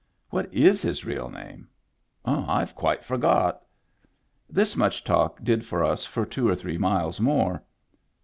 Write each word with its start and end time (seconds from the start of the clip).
"What 0.31 0.51
is 0.51 0.81
his 0.81 1.05
real 1.05 1.29
name 1.29 1.67
?""I've 2.25 2.73
quite 2.73 3.05
forgot." 3.05 3.61
This 4.49 4.75
much 4.75 5.03
talk 5.03 5.43
did 5.43 5.63
for 5.63 5.83
us 5.83 6.05
for 6.05 6.25
two 6.25 6.49
or 6.49 6.55
three 6.55 6.79
miles 6.79 7.19
more. 7.19 7.61